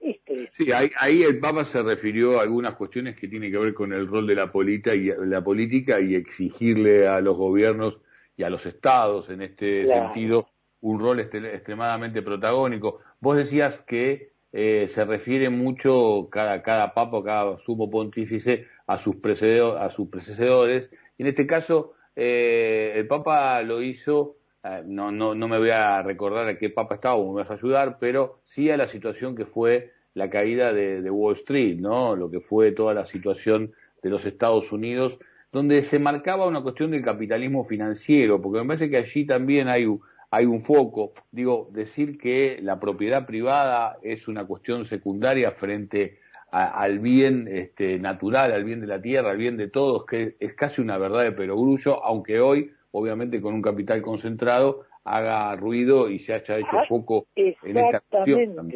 Este, 0.00 0.48
sí, 0.52 0.70
ahí, 0.72 1.22
el 1.22 1.38
Papa 1.38 1.66
se 1.66 1.82
refirió 1.82 2.38
a 2.38 2.44
algunas 2.44 2.76
cuestiones 2.76 3.14
que 3.14 3.28
tienen 3.28 3.52
que 3.52 3.58
ver 3.58 3.74
con 3.74 3.92
el 3.92 4.06
rol 4.06 4.26
de 4.26 4.36
la, 4.36 4.50
política 4.50 4.94
y, 4.94 5.10
la 5.26 5.44
política 5.44 6.00
y 6.00 6.14
exigirle 6.14 7.06
a 7.06 7.20
los 7.20 7.36
gobiernos 7.36 8.00
y 8.38 8.42
a 8.42 8.48
los 8.48 8.64
estados 8.64 9.28
en 9.28 9.42
este 9.42 9.86
sentido 9.86 10.48
un 10.80 10.98
rol 10.98 11.20
extremadamente 11.20 12.22
protagónico. 12.22 13.00
Vos 13.20 13.36
decías 13.36 13.82
que 13.82 14.30
eh, 14.50 14.88
se 14.88 15.04
refiere 15.04 15.50
mucho 15.50 16.28
cada, 16.30 16.62
cada 16.62 16.94
papa, 16.94 17.22
cada 17.22 17.58
sumo 17.58 17.90
pontífice 17.90 18.66
a 18.86 18.96
sus, 18.96 19.16
a 19.16 19.90
sus 19.90 20.08
predecesores 20.08 20.90
y 21.18 21.22
en 21.22 21.28
este 21.28 21.46
caso 21.46 21.92
eh, 22.20 22.92
el 22.96 23.06
papa 23.06 23.62
lo 23.62 23.80
hizo 23.80 24.38
eh, 24.64 24.82
no, 24.84 25.12
no, 25.12 25.34
no 25.34 25.48
me 25.48 25.58
voy 25.58 25.70
a 25.70 26.02
recordar 26.02 26.48
a 26.48 26.58
qué 26.58 26.70
papa 26.70 26.96
estaba 26.96 27.14
o 27.14 27.32
me 27.32 27.40
vas 27.40 27.50
a 27.50 27.54
ayudar, 27.54 27.98
pero 28.00 28.40
sí 28.44 28.70
a 28.70 28.76
la 28.76 28.88
situación 28.88 29.36
que 29.36 29.46
fue 29.46 29.92
la 30.14 30.28
caída 30.28 30.72
de, 30.72 31.10
Wall 31.10 31.34
Street, 31.34 31.78
¿no? 31.78 32.16
Lo 32.16 32.30
que 32.30 32.40
fue 32.40 32.72
toda 32.72 32.92
la 32.92 33.04
situación 33.04 33.72
de 34.02 34.10
los 34.10 34.26
Estados 34.26 34.72
Unidos, 34.72 35.18
donde 35.52 35.82
se 35.82 35.98
marcaba 35.98 36.46
una 36.46 36.60
cuestión 36.60 36.90
del 36.90 37.04
capitalismo 37.04 37.64
financiero, 37.64 38.42
porque 38.42 38.60
me 38.60 38.66
parece 38.66 38.90
que 38.90 38.96
allí 38.96 39.24
también 39.24 39.68
hay, 39.68 39.86
hay 40.30 40.44
un 40.44 40.60
foco. 40.60 41.12
Digo, 41.30 41.68
decir 41.72 42.18
que 42.18 42.58
la 42.60 42.80
propiedad 42.80 43.26
privada 43.26 43.98
es 44.02 44.26
una 44.26 44.44
cuestión 44.44 44.84
secundaria 44.84 45.52
frente 45.52 46.18
al 46.50 46.98
bien 46.98 47.46
este, 47.48 47.98
natural, 47.98 48.52
al 48.52 48.64
bien 48.64 48.80
de 48.80 48.86
la 48.86 49.00
tierra, 49.00 49.30
al 49.30 49.36
bien 49.36 49.56
de 49.56 49.68
todos, 49.68 50.06
que 50.06 50.36
es 50.40 50.54
casi 50.54 50.80
una 50.80 50.96
verdad 50.98 51.22
de 51.24 51.32
perogrullo, 51.32 52.02
aunque 52.02 52.40
hoy 52.40 52.70
obviamente 52.92 53.40
con 53.40 53.54
un 53.54 53.62
capital 53.62 54.02
concentrado, 54.02 54.84
haga 55.04 55.54
ruido 55.56 56.10
y 56.10 56.18
se 56.18 56.34
haya 56.34 56.58
hecho 56.58 56.76
poco 56.88 57.26
en 57.34 57.78
esta 57.78 58.00
cuestión. 58.00 58.72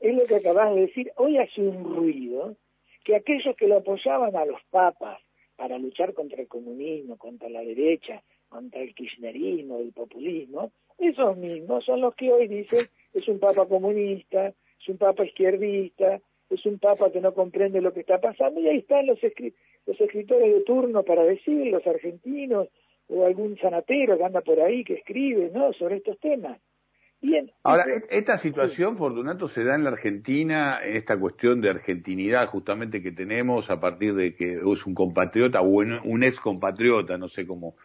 Es 0.00 0.14
lo 0.14 0.26
que 0.26 0.36
acabas 0.36 0.74
de 0.74 0.82
decir. 0.82 1.10
Hoy 1.16 1.38
hace 1.38 1.62
un 1.62 1.84
ruido 1.84 2.56
que 3.04 3.16
aquellos 3.16 3.56
que 3.56 3.66
lo 3.66 3.78
apoyaban 3.78 4.36
a 4.36 4.44
los 4.44 4.60
papas 4.70 5.18
para 5.56 5.78
luchar 5.78 6.12
contra 6.12 6.40
el 6.40 6.48
comunismo, 6.48 7.16
contra 7.16 7.48
la 7.48 7.60
derecha, 7.60 8.22
contra 8.48 8.80
el 8.82 8.94
kirchnerismo, 8.94 9.78
el 9.78 9.92
populismo, 9.92 10.70
esos 10.98 11.36
mismos 11.36 11.84
son 11.84 12.00
los 12.02 12.14
que 12.14 12.32
hoy 12.32 12.46
dicen 12.46 12.80
es 13.12 13.26
un 13.28 13.38
papa 13.38 13.66
comunista, 13.66 14.48
es 14.48 14.88
un 14.88 14.98
papa 14.98 15.24
izquierdista, 15.24 16.20
es 16.50 16.64
un 16.66 16.78
papa 16.78 17.10
que 17.10 17.20
no 17.20 17.34
comprende 17.34 17.80
lo 17.80 17.92
que 17.92 18.00
está 18.00 18.20
pasando, 18.20 18.60
y 18.60 18.68
ahí 18.68 18.78
están 18.78 19.06
los, 19.06 19.18
los 19.22 20.00
escritores 20.00 20.52
de 20.52 20.60
turno 20.62 21.02
para 21.02 21.24
decir, 21.24 21.66
los 21.66 21.86
argentinos, 21.86 22.68
o 23.08 23.26
algún 23.26 23.56
sanatero 23.58 24.16
que 24.16 24.24
anda 24.24 24.40
por 24.40 24.60
ahí 24.60 24.84
que 24.84 24.94
escribe 24.94 25.50
¿no? 25.52 25.72
sobre 25.72 25.96
estos 25.96 26.18
temas. 26.18 26.58
Bien. 27.20 27.50
Ahora, 27.62 27.86
esta 28.10 28.36
situación, 28.36 28.96
Fortunato, 28.96 29.48
se 29.48 29.64
da 29.64 29.74
en 29.74 29.84
la 29.84 29.90
Argentina, 29.90 30.78
en 30.84 30.96
esta 30.96 31.18
cuestión 31.18 31.60
de 31.60 31.70
argentinidad 31.70 32.46
justamente 32.46 33.02
que 33.02 33.10
tenemos 33.10 33.70
a 33.70 33.80
partir 33.80 34.14
de 34.14 34.34
que 34.34 34.60
es 34.70 34.86
un 34.86 34.94
compatriota 34.94 35.62
o 35.62 35.66
un, 35.66 36.22
ex 36.22 36.38
compatriota, 36.38 37.16
no 37.16 37.28
sé 37.28 37.46
cómo, 37.46 37.76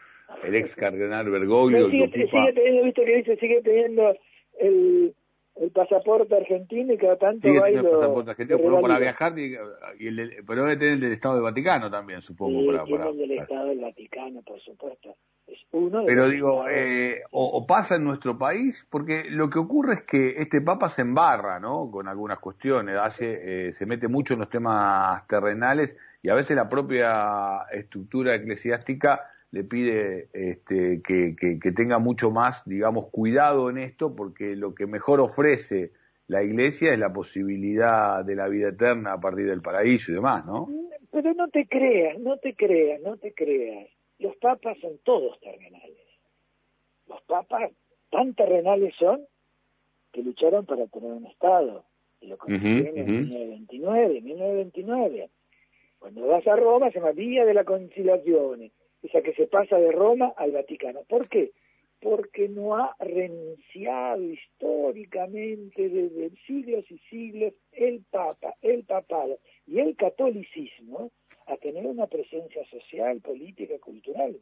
el 0.43 0.55
ex 0.55 0.75
cardenal 0.75 1.29
Bergoglio. 1.29 1.89
sigue, 1.89 2.09
teniendo, 2.09 2.83
visto 2.83 3.03
que 3.03 3.15
dice, 3.15 3.37
sigue 3.37 3.61
teniendo 3.61 4.13
el, 4.59 5.15
el 5.55 5.72
pasaporte 5.72 6.36
argentino 6.36 6.93
y 6.93 6.98
cada 6.98 7.17
tanto 7.17 7.48
sí, 7.48 7.58
va 7.58 7.70
y 7.70 7.75
el 7.75 7.84
lo, 7.84 7.91
pasaporte 7.91 8.31
argentino, 8.31 8.60
pero 8.60 8.81
para 8.81 9.00
viajar, 9.00 9.38
y, 9.38 9.55
y 10.00 10.08
el, 10.08 10.43
pero 10.48 10.63
debe 10.63 10.77
tener 10.77 10.93
el 10.93 11.00
del 11.01 11.12
Estado 11.13 11.36
del 11.36 11.43
Vaticano 11.43 11.91
también, 11.91 12.22
supongo. 12.22 12.62
Sí, 12.62 12.67
para, 12.67 12.84
tiene 12.84 13.00
para- 13.00 13.12
el 13.12 13.17
del 13.17 13.31
Estado 13.31 13.65
del 13.67 13.79
Vaticano, 13.79 14.41
por 14.43 14.60
supuesto. 14.62 15.15
Es 15.48 15.60
uno 15.72 16.03
Pero 16.05 16.29
digo, 16.29 16.65
eh, 16.70 17.24
o, 17.31 17.46
o 17.46 17.67
pasa 17.67 17.96
en 17.96 18.05
nuestro 18.05 18.38
país, 18.38 18.88
porque 18.89 19.25
lo 19.29 19.50
que 19.50 19.60
ocurre 19.60 19.93
es 19.96 20.01
que 20.03 20.36
este 20.38 20.62
Papa 20.62 20.89
se 20.89 21.01
embarra, 21.01 21.60
¿no? 21.60 21.91
Con 21.91 22.08
algunas 22.08 22.39
cuestiones, 22.39 22.98
hace, 22.98 23.67
eh, 23.67 23.74
se 23.74 23.86
mete 23.86 24.08
mucho 24.08 24.34
en 24.34 24.39
los 24.39 24.50
temas 24.50 25.27
terrenales 25.27 25.98
y 26.24 26.29
a 26.29 26.36
veces 26.36 26.55
la 26.55 26.70
propia 26.70 27.63
estructura 27.74 28.36
eclesiástica 28.36 29.27
le 29.51 29.63
pide 29.65 30.29
este, 30.34 31.01
que, 31.01 31.36
que- 31.39 31.60
que 31.60 31.72
tenga 31.72 32.00
mucho 32.00 32.31
más, 32.31 32.63
digamos, 32.65 33.10
cuidado 33.10 33.70
en 33.70 33.77
esto, 33.77 34.15
porque 34.15 34.55
lo 34.55 34.74
que 34.74 34.86
mejor 34.88 35.20
ofrece 35.20 35.91
la 36.27 36.41
Iglesia 36.43 36.93
es 36.93 37.00
la 37.00 37.12
posibilidad 37.12 38.24
de 38.24 38.36
la 38.36 38.48
vida 38.48 38.70
eterna 38.70 39.13
a 39.13 39.20
partir 39.20 39.48
del 39.48 39.62
paraíso 39.62 40.12
y 40.12 40.15
demás, 40.15 40.46
¿no? 40.46 40.70
Pero 41.12 41.34
no 41.34 41.50
te 41.50 41.67
creas, 41.67 42.17
no 42.20 42.38
te 42.38 42.55
creas, 42.55 43.01
no 43.01 43.17
te 43.17 43.34
creas. 43.34 43.89
Los 44.20 44.38
papas 44.38 44.77
son 44.79 44.98
todos 45.03 45.38
terrenales. 45.41 45.98
Los 47.10 47.22
papas 47.24 47.72
tan 48.10 48.34
terrenales 48.34 48.93
son 48.98 49.25
que 50.13 50.22
lucharon 50.24 50.65
para 50.65 50.88
tener 50.88 51.12
un 51.12 51.25
Estado. 51.25 51.84
Y 52.22 52.27
lo 52.27 52.38
consiguieron 52.38 52.98
en 52.98 53.03
ujú. 53.03 53.12
1929, 53.12 54.22
1929. 54.22 55.29
Cuando 56.00 56.27
vas 56.27 56.48
a 56.48 56.55
Roma 56.55 56.89
se 56.91 57.00
llama 57.00 57.12
Vía 57.12 57.43
de 57.46 57.53
la 57.53 57.63
Conciliazione, 57.65 58.72
esa 59.03 59.22
que 59.22 59.34
se 59.34 59.48
pasa 59.48 59.77
de 59.77 59.91
Roma 59.91 60.34
al 60.38 60.51
Vaticano. 60.51 61.01
¿Por 61.08 61.27
qué? 61.27 61.51
Porque 62.00 62.50
no 62.50 62.75
ha 62.75 62.96
renunciado 63.00 64.24
históricamente 64.24 65.89
desde 65.89 66.31
siglos 66.48 66.89
y 66.89 66.98
siglos 67.10 67.53
el 67.72 68.03
Papa, 68.10 68.55
el 68.62 68.84
papado 68.84 69.39
y 69.67 69.79
el 69.79 69.96
catolicismo 69.96 71.12
a 71.48 71.58
tener 71.58 71.86
una 71.86 72.08
presencia 72.08 72.65
social, 72.65 73.22
política, 73.22 73.77
cultural. 73.79 74.39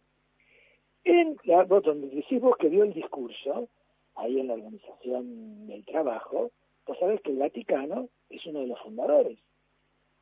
En 1.03 1.37
la, 1.43 1.63
donde 1.63 2.09
decís 2.09 2.39
vos 2.39 2.57
que 2.57 2.69
dio 2.69 2.83
el 2.83 2.93
discurso, 2.93 3.69
ahí 4.15 4.39
en 4.39 4.47
la 4.47 4.53
Organización 4.53 5.67
del 5.67 5.85
Trabajo, 5.85 6.51
vos 6.85 6.99
sabés 6.99 7.21
que 7.21 7.31
el 7.31 7.37
Vaticano 7.37 8.09
es 8.29 8.45
uno 8.45 8.59
de 8.59 8.67
los 8.67 8.79
fundadores. 8.81 9.39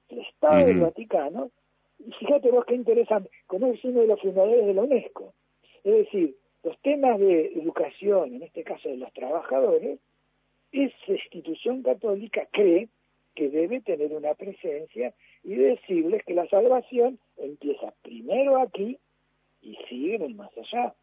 El 0.10 0.20
Estado 0.20 0.66
del. 0.66 0.80
Vaticano, 0.80 1.52
y 2.00 2.12
fíjate 2.12 2.52
vos 2.52 2.66
qué 2.66 2.76
interesante, 2.76 3.30
como 3.48 3.68
es 3.68 3.84
uno 3.84 4.02
de 4.02 4.08
los 4.08 4.22
fundadores 4.22 4.66
de 4.66 4.74
la 4.74 4.84
UNESCO. 4.84 5.34
Es 5.84 5.94
decir, 5.94 6.36
los 6.64 6.78
temas 6.82 7.20
de 7.20 7.48
educación, 7.54 8.36
en 8.36 8.44
este 8.44 8.64
caso 8.64 8.90
de 8.90 8.98
los 8.98 9.12
trabajadores, 9.14 10.00
esa 10.72 11.12
institución 11.12 11.82
católica 11.84 12.48
cree 12.52 12.90
que 13.36 13.50
debe 13.50 13.82
tener 13.82 14.12
una 14.14 14.34
presencia 14.34 15.14
y 15.44 15.56
decirles 15.56 16.24
que 16.26 16.34
la 16.34 16.48
salvación 16.50 17.20
empieza 17.38 17.94
primero 18.02 18.58
aquí 18.58 18.98
y 19.62 19.76
sigue 19.88 20.16
en 20.16 20.24
el 20.24 20.36
más 20.36 20.52
allá. 20.58 20.94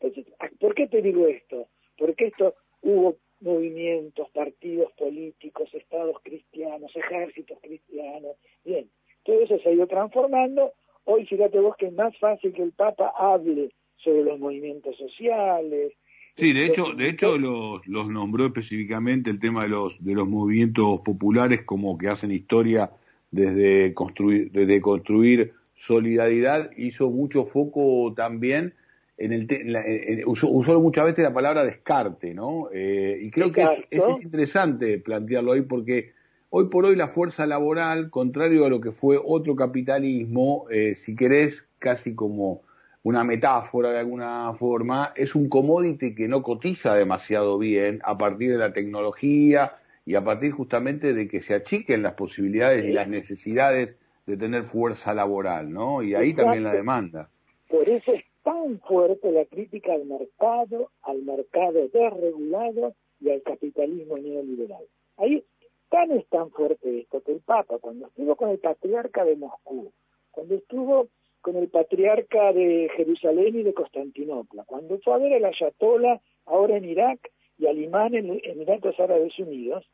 Entonces, 0.00 0.32
¿a- 0.38 0.50
¿por 0.58 0.74
qué 0.74 0.86
te 0.88 1.02
digo 1.02 1.26
esto? 1.26 1.68
Porque 1.96 2.26
esto 2.26 2.54
hubo 2.82 3.16
movimientos, 3.40 4.28
partidos 4.30 4.90
políticos, 4.92 5.72
estados 5.74 6.16
cristianos, 6.22 6.94
ejércitos 6.96 7.58
cristianos, 7.60 8.36
bien, 8.64 8.88
todo 9.26 9.40
eso 9.42 9.58
se 9.58 9.68
ha 9.68 9.72
ido 9.72 9.86
transformando. 9.86 10.72
Hoy 11.04 11.26
fíjate 11.26 11.58
vos 11.60 11.76
que 11.76 11.86
es 11.86 11.92
más 11.92 12.16
fácil 12.18 12.52
que 12.52 12.62
el 12.62 12.72
Papa 12.72 13.12
hable 13.18 13.70
sobre 13.98 14.22
los 14.24 14.38
movimientos 14.38 14.96
sociales. 14.96 15.92
Sí, 16.36 16.52
de 16.52 16.66
hecho, 16.66 16.92
de 16.92 17.08
hecho 17.08 17.38
los, 17.38 17.86
los 17.86 18.08
nombró 18.08 18.46
específicamente 18.46 19.30
el 19.30 19.40
tema 19.40 19.62
de 19.64 19.70
los 19.70 20.02
de 20.04 20.14
los 20.14 20.28
movimientos 20.28 21.00
populares 21.00 21.62
como 21.64 21.96
que 21.98 22.08
hacen 22.08 22.30
historia 22.30 22.90
desde 23.30 23.92
construir 23.94 24.52
desde 24.52 24.80
construir 24.80 25.52
solidaridad 25.74 26.70
hizo 26.76 27.10
mucho 27.10 27.46
foco 27.46 28.12
también 28.14 28.74
en 29.18 29.32
el 29.32 29.46
te- 29.46 29.62
en 29.62 29.72
la- 29.72 29.86
en- 29.86 30.26
usó, 30.26 30.48
usó 30.50 30.78
muchas 30.80 31.06
veces 31.06 31.22
la 31.24 31.32
palabra 31.32 31.64
descarte, 31.64 32.34
¿no? 32.34 32.68
Eh, 32.72 33.18
y 33.22 33.30
creo 33.30 33.50
que 33.50 33.62
es, 33.62 33.70
Exacto. 33.90 34.16
es 34.18 34.22
interesante 34.24 34.98
plantearlo 34.98 35.52
ahí 35.52 35.62
porque 35.62 36.12
hoy 36.58 36.68
por 36.68 36.86
hoy 36.86 36.96
la 36.96 37.08
fuerza 37.08 37.44
laboral, 37.44 38.08
contrario 38.08 38.64
a 38.64 38.70
lo 38.70 38.80
que 38.80 38.90
fue 38.90 39.20
otro 39.22 39.54
capitalismo, 39.54 40.64
eh, 40.70 40.94
si 40.94 41.14
querés, 41.14 41.68
casi 41.78 42.14
como 42.14 42.62
una 43.02 43.24
metáfora 43.24 43.90
de 43.90 43.98
alguna 43.98 44.54
forma, 44.54 45.12
es 45.16 45.34
un 45.34 45.50
commodity 45.50 46.14
que 46.14 46.28
no 46.28 46.42
cotiza 46.42 46.94
demasiado 46.94 47.58
bien 47.58 48.00
a 48.04 48.16
partir 48.16 48.52
de 48.52 48.56
la 48.56 48.72
tecnología 48.72 49.74
y 50.06 50.14
a 50.14 50.24
partir 50.24 50.52
justamente 50.52 51.12
de 51.12 51.28
que 51.28 51.42
se 51.42 51.52
achiquen 51.52 52.02
las 52.02 52.14
posibilidades 52.14 52.86
y 52.86 52.92
las 52.92 53.08
necesidades 53.08 53.94
de 54.24 54.38
tener 54.38 54.64
fuerza 54.64 55.12
laboral, 55.12 55.70
¿no? 55.70 56.02
Y 56.02 56.14
ahí 56.14 56.32
también 56.32 56.64
la 56.64 56.72
demanda. 56.72 57.28
Por 57.68 57.86
eso 57.86 58.14
es 58.14 58.24
tan 58.42 58.80
fuerte 58.80 59.30
la 59.30 59.44
crítica 59.44 59.92
al 59.92 60.06
mercado, 60.06 60.90
al 61.02 61.22
mercado 61.22 61.86
desregulado 61.92 62.94
y 63.20 63.28
al 63.28 63.42
capitalismo 63.42 64.16
neoliberal. 64.16 64.84
Ahí 65.18 65.44
tan 65.88 66.10
es 66.12 66.26
tan 66.28 66.50
fuerte 66.50 67.00
esto 67.00 67.22
que 67.22 67.32
el 67.32 67.40
Papa, 67.40 67.78
cuando 67.78 68.06
estuvo 68.06 68.36
con 68.36 68.50
el 68.50 68.58
patriarca 68.58 69.24
de 69.24 69.36
Moscú, 69.36 69.92
cuando 70.30 70.54
estuvo 70.54 71.08
con 71.40 71.56
el 71.56 71.68
patriarca 71.68 72.52
de 72.52 72.90
Jerusalén 72.96 73.58
y 73.58 73.62
de 73.62 73.74
Constantinopla, 73.74 74.64
cuando 74.64 74.98
fue 74.98 75.14
a 75.14 75.18
ver 75.18 75.34
al 75.34 75.44
Ayatollah 75.44 76.20
ahora 76.46 76.76
en 76.76 76.84
Irak 76.84 77.30
y 77.58 77.66
al 77.66 77.78
imán 77.78 78.14
en 78.14 78.40
Emiratos 78.42 78.98
Árabes 78.98 79.38
Unidos, 79.38 79.86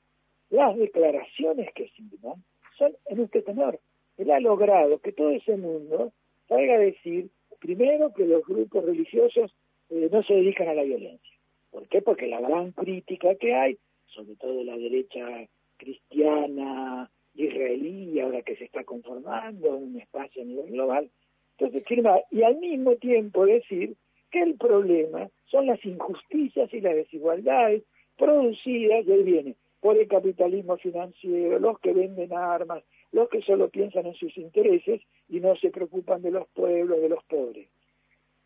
las 0.51 0.77
declaraciones 0.77 1.73
que 1.75 1.89
sirvan 1.91 2.43
son 2.79 2.97
en 3.07 3.21
este 3.21 3.43
tenor. 3.43 3.79
Él 4.17 4.31
ha 4.31 4.41
logrado 4.41 4.99
que 4.99 5.13
todo 5.13 5.31
ese 5.31 5.57
mundo 5.57 6.13
salga 6.49 6.75
a 6.75 6.79
decir, 6.79 7.31
primero, 7.61 8.13
que 8.13 8.27
los 8.27 8.45
grupos 8.45 8.85
religiosos 8.85 9.55
eh, 9.91 10.09
no 10.11 10.23
se 10.23 10.35
dedican 10.35 10.69
a 10.69 10.75
la 10.75 10.83
violencia. 10.83 11.37
¿Por 11.71 11.89
qué? 11.89 12.03
Porque 12.03 12.27
la 12.27 12.41
gran 12.41 12.73
crítica 12.73 13.35
que 13.37 13.55
hay, 13.55 13.79
sobre 14.07 14.37
todo 14.37 14.63
la 14.65 14.77
derecha 14.77 15.49
cristiana, 15.83 17.11
israelí, 17.35 18.21
ahora 18.21 18.43
que 18.43 18.57
se 18.57 18.65
está 18.65 18.85
conformando 18.85 19.77
un 19.77 19.99
espacio 19.99 20.43
a 20.43 20.45
nivel 20.45 20.71
global, 20.71 21.11
entonces 21.59 21.85
firmar 21.87 22.25
y 22.31 22.43
al 22.43 22.57
mismo 22.59 22.95
tiempo 22.97 23.47
decir 23.47 23.97
que 24.31 24.43
el 24.43 24.55
problema 24.55 25.29
son 25.47 25.67
las 25.67 25.85
injusticias 25.85 26.73
y 26.73 26.81
las 26.81 26.95
desigualdades 26.95 27.83
producidas, 28.17 29.07
y 29.07 29.13
ahí 29.13 29.23
viene, 29.23 29.57
por 29.81 29.99
el 29.99 30.07
capitalismo 30.07 30.77
financiero, 30.77 31.59
los 31.59 31.81
que 31.81 31.93
venden 31.93 32.33
armas, 32.33 32.85
los 33.11 33.29
que 33.29 33.43
solo 33.43 33.69
piensan 33.69 34.07
en 34.07 34.15
sus 34.15 34.37
intereses 34.39 35.03
y 35.29 35.41
no 35.41 35.57
se 35.57 35.71
preocupan 35.71 36.23
de 36.23 36.31
los 36.31 36.47
pueblos, 36.49 37.01
de 37.01 37.09
los 37.09 37.25
pobres. 37.25 37.69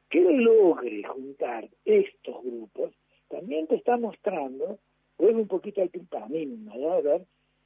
Que 0.08 0.20
logre 0.20 1.02
juntar 1.04 1.68
estos 1.84 2.42
grupos, 2.42 2.92
también 3.28 3.66
te 3.66 3.76
está 3.76 3.96
mostrando, 3.98 4.78
vuelve 5.18 5.40
un 5.40 5.48
poquito 5.48 5.82
al 5.82 5.90
para 6.08 6.28
¿no? 6.28 7.02
ver, 7.02 7.22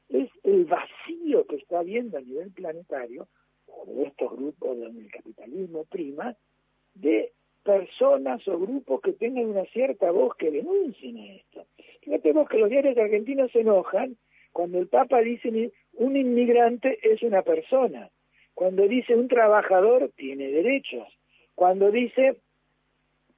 es 0.08 0.30
el 0.42 0.64
vacío 0.64 1.46
que 1.46 1.56
está 1.56 1.80
habiendo 1.80 2.18
a 2.18 2.20
nivel 2.20 2.50
planetario, 2.50 3.28
de 3.86 4.04
estos 4.04 4.32
grupos 4.36 4.78
donde 4.78 5.00
el 5.02 5.10
capitalismo 5.10 5.84
prima, 5.84 6.36
de 6.94 7.32
personas 7.62 8.46
o 8.48 8.58
grupos 8.58 9.00
que 9.00 9.12
tengan 9.12 9.46
una 9.46 9.64
cierta 9.66 10.10
voz 10.10 10.34
que 10.36 10.50
denuncien 10.50 11.18
esto. 11.18 11.66
Fíjate 12.00 12.32
vos 12.32 12.48
que 12.48 12.58
los 12.58 12.70
diarios 12.70 12.96
argentinos 12.96 13.52
se 13.52 13.60
enojan 13.60 14.16
cuando 14.52 14.78
el 14.78 14.88
Papa 14.88 15.20
dice 15.20 15.70
un 15.94 16.16
inmigrante 16.16 16.98
es 17.02 17.22
una 17.22 17.42
persona, 17.42 18.10
cuando 18.54 18.88
dice 18.88 19.14
un 19.14 19.28
trabajador 19.28 20.10
tiene 20.16 20.48
derechos, 20.48 21.06
cuando 21.54 21.90
dice 21.90 22.36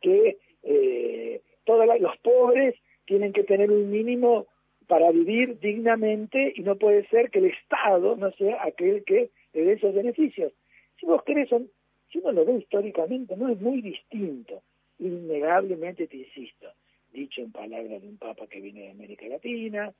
que 0.00 0.38
eh, 0.62 1.42
todos 1.64 1.87
los 2.00 2.16
pobres 2.19 2.75
tienen 3.12 3.35
que 3.35 3.45
tener 3.45 3.71
un 3.71 3.90
mínimo 3.90 4.47
para 4.87 5.11
vivir 5.11 5.61
dignamente 5.61 6.54
y 6.57 6.62
no 6.62 6.76
puede 6.76 7.07
ser 7.09 7.31
que 7.31 7.40
el 7.40 7.52
Estado 7.52 8.16
no 8.16 8.33
sea 8.33 8.64
aquel 8.64 9.04
que 9.04 9.28
le 9.52 9.64
dé 9.66 9.73
esos 9.75 9.95
beneficios. 9.95 10.50
Si 10.99 11.04
vos 11.04 11.23
querés, 11.25 11.50
son, 11.50 11.69
si 12.11 12.21
uno 12.21 12.33
lo 12.33 12.47
ve 12.47 12.54
históricamente, 12.54 13.37
no 13.37 13.50
es 13.50 13.61
muy 13.61 13.83
distinto. 13.83 14.62
Innegablemente, 14.99 16.07
te 16.07 16.16
insisto, 16.16 16.73
dicho 17.12 17.42
en 17.42 17.52
palabras 17.52 18.00
de 18.00 18.09
un 18.09 18.16
papa 18.16 18.47
que 18.47 18.62
viene 18.62 18.85
de 18.85 18.92
América 18.92 19.26
Latina, 19.26 19.92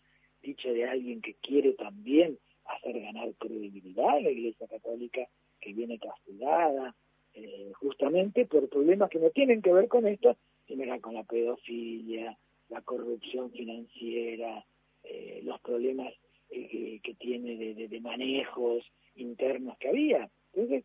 dicho 0.43 0.73
de 0.73 0.89
alguien 0.89 1.21
que 1.21 1.35
quiere 1.35 1.75
también 1.75 2.39
hacer 2.65 2.99
ganar 2.99 3.29
credibilidad 3.39 4.09
a 4.09 4.21
la 4.21 4.31
Iglesia 4.31 4.67
Católica, 4.69 5.29
que 5.61 5.75
viene 5.75 5.99
castigada 5.99 6.95
eh, 7.35 7.73
justamente 7.75 8.47
por 8.47 8.71
problemas 8.71 9.11
que 9.11 9.19
no 9.19 9.29
tienen 9.29 9.61
que 9.61 9.75
ver 9.75 9.89
con 9.89 10.07
esto, 10.07 10.35
sino 10.67 10.99
con 11.03 11.13
la 11.13 11.25
pedofilia, 11.25 12.39
la 12.73 12.81
corrupción 12.81 13.51
financiera, 13.51 14.65
eh, 15.05 15.41
los 15.45 15.61
problemas 15.61 16.13
eh, 16.51 17.01
que 17.03 17.15
tiene 17.15 17.57
de, 17.57 17.89
de, 17.89 18.01
manejos 18.01 18.83
internos 19.15 19.77
que 19.79 19.89
había. 19.89 20.31
Entonces, 20.55 20.85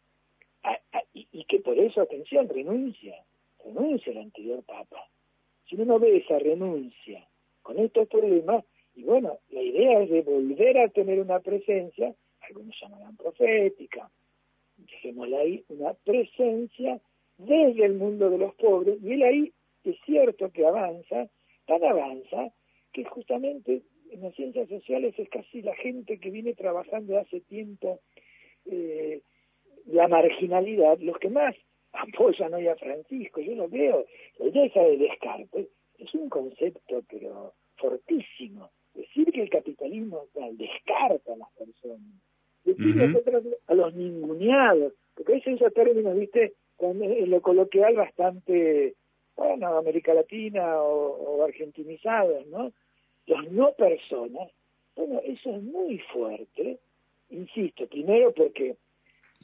a, 0.63 0.77
y, 1.13 1.27
y, 1.31 1.45
que 1.45 1.59
por 1.59 1.77
eso, 1.79 2.01
atención, 2.01 2.49
renuncia, 2.49 3.15
renuncia 3.63 4.11
el 4.11 4.19
anterior 4.19 4.63
Papa. 4.63 5.01
Si 5.69 5.75
uno 5.75 5.97
ve 5.99 6.17
esa 6.17 6.39
renuncia 6.39 7.25
con 7.61 7.79
estos 7.79 8.07
problemas, 8.07 8.63
Y 8.95 9.03
bueno, 9.03 9.37
la 9.49 9.61
idea 9.61 10.01
es 10.01 10.09
de 10.09 10.21
volver 10.23 10.79
a 10.79 10.89
tener 10.89 11.19
una 11.19 11.39
presencia, 11.39 12.15
algunos 12.41 12.75
llamarán 12.81 13.15
profética, 13.15 14.09
dejémosla 14.77 15.37
ahí, 15.39 15.63
una 15.69 15.93
presencia 15.93 16.99
desde 17.37 17.85
el 17.85 17.93
mundo 17.93 18.31
de 18.31 18.39
los 18.39 18.55
pobres, 18.55 18.97
y 19.03 19.13
él 19.13 19.23
ahí 19.23 19.53
es 19.83 19.97
cierto 20.05 20.51
que 20.51 20.65
avanza, 20.65 21.29
tan 21.67 21.83
avanza, 21.83 22.51
que 22.93 23.03
justamente 23.05 23.83
en 24.11 24.21
las 24.21 24.33
ciencias 24.35 24.67
sociales 24.69 25.13
es 25.17 25.29
casi 25.29 25.61
la 25.61 25.75
gente 25.75 26.19
que 26.19 26.31
viene 26.31 26.53
trabajando 26.53 27.19
hace 27.19 27.41
tiempo 27.41 27.99
eh, 28.65 29.21
la 29.87 30.07
marginalidad, 30.07 30.97
los 30.99 31.17
que 31.19 31.29
más 31.29 31.55
apoyan 31.93 32.53
hoy 32.53 32.67
a 32.67 32.75
Francisco, 32.75 33.41
yo 33.41 33.55
lo 33.55 33.67
veo, 33.67 34.05
la 34.39 34.47
idea 34.47 34.65
esa 34.65 34.81
de 34.81 34.97
Descartes 34.97 35.67
es 35.97 36.13
un 36.13 36.29
concepto 36.29 37.03
pero 37.09 37.53
fortísimo, 37.77 38.69
decir 38.93 39.31
que 39.31 39.43
el 39.43 39.49
capitalismo 39.49 40.25
descarta 40.53 41.33
a 41.33 41.37
las 41.37 41.51
personas, 41.53 42.21
decir 42.63 42.95
a 43.67 43.73
los 43.73 43.93
ninguneados, 43.93 44.93
porque 45.15 45.33
veces 45.33 45.55
esos 45.55 45.73
términos, 45.73 46.15
viste, 46.15 46.53
en 46.79 47.29
lo 47.29 47.41
coloquial 47.41 47.95
bastante, 47.95 48.95
bueno, 49.37 49.77
América 49.77 50.13
Latina 50.13 50.81
o, 50.81 51.43
argentinizados, 51.43 52.45
¿no? 52.47 52.73
Los 53.27 53.51
no 53.51 53.71
personas, 53.73 54.49
bueno, 54.95 55.21
eso 55.23 55.55
es 55.55 55.61
muy 55.61 55.99
fuerte, 55.99 56.79
insisto, 57.29 57.87
primero 57.87 58.33
porque 58.33 58.75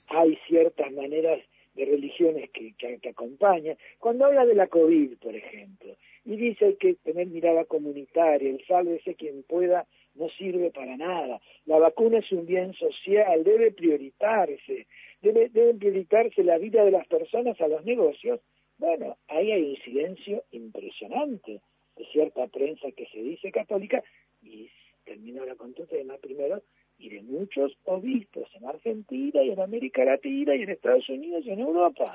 hay 0.10 0.36
ciertas 0.48 0.92
maneras 0.92 1.40
de 1.76 1.86
religiones 1.86 2.50
que, 2.50 2.74
que, 2.78 3.10
acompañan. 3.10 3.78
Cuando 4.00 4.26
habla 4.26 4.46
de 4.46 4.56
la 4.56 4.68
COVID, 4.68 5.18
por 5.18 5.36
ejemplo, 5.36 5.96
y 6.26 6.36
dice 6.38 6.76
que 6.80 6.96
tener 6.96 7.28
mirada 7.28 7.66
comunitaria, 7.66 8.50
el 8.50 8.66
sálvese 8.66 9.16
quien 9.16 9.44
pueda, 9.44 9.86
no 10.16 10.30
sirve 10.30 10.72
para 10.72 10.98
nada. 10.98 11.40
La 11.66 11.80
vacuna 11.80 12.20
es 12.20 12.32
un 12.32 12.46
bien 12.46 12.74
social, 12.74 13.44
debe 13.44 13.72
prioritarse, 13.72 14.88
debe, 15.24 15.50
deben 15.50 15.80
prioritarse 15.80 16.44
la 16.44 16.58
vida 16.58 16.84
de 16.84 16.92
las 16.92 17.08
personas 17.08 17.60
a 17.60 17.68
los 17.68 17.84
negocios. 17.86 18.40
Bueno, 18.78 19.18
ahí 19.30 19.52
hay 19.52 19.64
un 19.72 19.78
silencio 19.78 20.44
impresionante 20.52 21.62
de 21.96 22.06
cierta 22.12 22.48
prensa 22.48 22.92
que 22.92 23.08
se 23.08 23.20
dice 23.20 23.52
católica, 23.52 24.04
y 24.42 24.70
termino 25.06 25.42
ahora 25.42 25.56
con 25.56 25.74
tu 25.74 25.86
tema 25.86 26.18
primero, 26.18 26.62
y 27.00 27.10
de 27.10 27.22
muchos 27.22 27.76
obispos 27.86 28.50
en 28.56 28.66
Argentina 28.66 29.42
y 29.42 29.52
en 29.52 29.60
América 29.60 30.04
Latina 30.04 30.56
y 30.56 30.64
en 30.64 30.70
Estados 30.70 31.08
Unidos 31.10 31.44
y 31.46 31.52
en 31.52 31.60
Europa, 31.60 32.12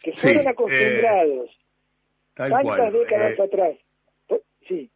que 0.00 0.12
fueron 0.12 0.46
eh, 0.46 0.48
acostumbrados 0.48 1.50
tantas 2.34 2.92
décadas 2.92 3.38
eh, 3.38 3.42
atrás. 3.42 3.76
Sí. 4.66 4.90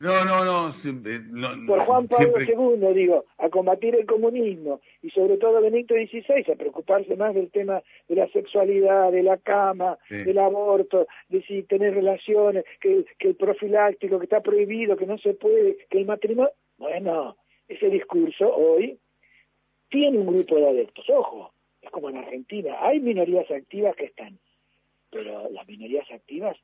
No, 0.00 0.24
no, 0.24 0.46
no, 0.46 0.70
no, 0.70 1.66
Por 1.66 1.80
Juan 1.80 2.08
Pablo 2.08 2.40
II, 2.40 2.94
digo, 2.94 3.26
a 3.36 3.50
combatir 3.50 3.94
el 3.94 4.06
comunismo 4.06 4.80
y 5.02 5.10
sobre 5.10 5.36
todo 5.36 5.60
Benito 5.60 5.94
XVI, 5.94 6.50
a 6.50 6.56
preocuparse 6.56 7.16
más 7.16 7.34
del 7.34 7.50
tema 7.50 7.82
de 8.08 8.14
la 8.14 8.26
sexualidad, 8.28 9.12
de 9.12 9.22
la 9.22 9.36
cama, 9.36 9.98
del 10.08 10.38
aborto, 10.38 11.06
de 11.28 11.42
si 11.42 11.64
tener 11.64 11.94
relaciones, 11.94 12.64
que, 12.80 13.04
que 13.18 13.28
el 13.28 13.34
profiláctico, 13.34 14.18
que 14.18 14.24
está 14.24 14.40
prohibido, 14.40 14.96
que 14.96 15.04
no 15.04 15.18
se 15.18 15.34
puede, 15.34 15.76
que 15.90 15.98
el 15.98 16.06
matrimonio. 16.06 16.52
Bueno, 16.78 17.36
ese 17.68 17.90
discurso 17.90 18.50
hoy 18.56 18.98
tiene 19.90 20.16
un 20.16 20.28
grupo 20.28 20.56
de 20.56 20.66
adeptos. 20.66 21.10
Ojo, 21.10 21.52
es 21.82 21.90
como 21.90 22.08
en 22.08 22.16
Argentina, 22.16 22.74
hay 22.80 23.00
minorías 23.00 23.50
activas 23.50 23.94
que 23.96 24.06
están, 24.06 24.38
pero 25.10 25.50
las 25.50 25.68
minorías 25.68 26.10
activas 26.10 26.56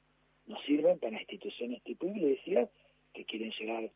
no 0.47 0.59
sirven 0.63 0.99
para 0.99 1.21
instituciones 1.21 1.83
tipo 1.83 2.07
iglesia 2.07 2.67
que 3.17 3.25
quieren 3.25 3.51
llegar 3.59 3.91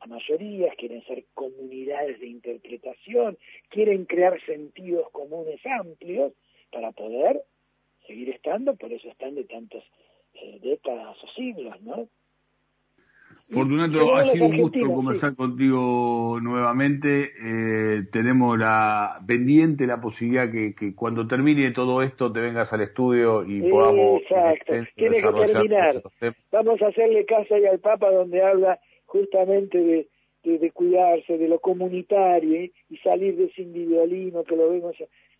a 0.00 0.06
mayorías, 0.06 0.76
quieren 0.76 1.02
ser 1.06 1.24
comunidades 1.32 2.20
de 2.20 2.26
interpretación, 2.26 3.38
quieren 3.70 4.04
crear 4.04 4.38
sentidos 4.44 5.10
comunes 5.10 5.60
amplios 5.64 6.34
para 6.70 6.92
poder 6.92 7.42
seguir 8.06 8.28
estando, 8.28 8.76
por 8.76 8.92
eso 8.92 9.08
están 9.08 9.34
de 9.34 9.44
tantas 9.44 9.82
eh, 10.34 10.58
décadas 10.60 11.16
o 11.24 11.28
siglos, 11.28 11.80
¿no? 11.80 12.08
Fortunato, 13.54 14.16
ha 14.16 14.24
sido 14.24 14.46
un 14.46 14.58
gusto 14.58 14.92
conversar 14.92 15.36
contigo 15.36 16.38
nuevamente. 16.42 17.32
Eh, 17.40 18.02
tenemos 18.10 18.58
la 18.58 19.20
pendiente 19.26 19.86
la 19.86 20.00
posibilidad 20.00 20.50
que, 20.50 20.74
que, 20.74 20.94
cuando 20.94 21.26
termine 21.26 21.70
todo 21.70 22.02
esto 22.02 22.32
te 22.32 22.40
vengas 22.40 22.72
al 22.72 22.82
estudio 22.82 23.44
y 23.46 23.62
podamos. 23.70 24.22
Exacto, 24.22 24.72
tiene 24.96 25.22
que 25.22 25.32
terminar. 25.32 26.02
Vamos 26.50 26.82
a 26.82 26.88
hacerle 26.88 27.24
caso 27.24 27.54
ahí 27.54 27.66
al 27.66 27.78
Papa 27.78 28.10
donde 28.10 28.42
habla 28.42 28.80
justamente 29.06 29.78
de, 29.78 30.08
de, 30.58 30.70
cuidarse, 30.72 31.38
de 31.38 31.48
lo 31.48 31.60
comunitario 31.60 32.64
y 32.90 32.96
salir 32.98 33.36
de 33.36 33.44
ese 33.44 33.62
individualismo 33.62 34.44
que 34.44 34.56
lo 34.56 34.70
vemos 34.70 34.96